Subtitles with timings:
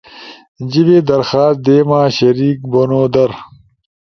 [0.71, 3.31] جیِبی درخواست دیما، شریک بونو در